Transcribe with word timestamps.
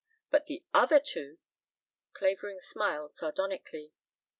But 0.31 0.47
the 0.47 0.63
other 0.73 0.99
two! 0.99 1.37
Clavering 2.13 2.59
smiled 2.59 3.13
sardonically. 3.13 3.93